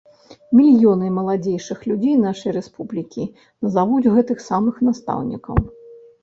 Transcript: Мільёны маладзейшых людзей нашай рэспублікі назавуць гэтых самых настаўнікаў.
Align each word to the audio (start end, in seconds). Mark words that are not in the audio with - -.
Мільёны 0.59 1.09
маладзейшых 1.17 1.83
людзей 1.91 2.15
нашай 2.21 2.51
рэспублікі 2.57 3.27
назавуць 3.67 4.11
гэтых 4.15 4.37
самых 4.49 4.81
настаўнікаў. 4.89 5.55